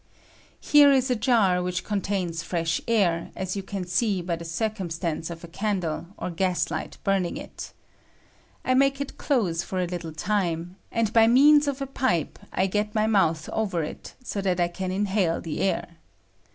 [0.59, 5.29] Here is a jar which contains fresh air, as you can see by the circumstance
[5.29, 7.71] of a candle or gas light burning it.
[8.65, 11.07] I make it close for a little time, w PK0D0CT3 OF RE3P1HATI0N.
[11.07, 14.69] and by meana of a pipe I get my montli over it so that I
[14.69, 15.97] can inhale the air.